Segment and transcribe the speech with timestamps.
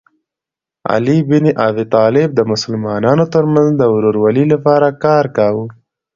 [0.91, 5.65] علي بن ابي طالب د مسلمانانو ترمنځ د ورورولۍ لپاره کار کاوه.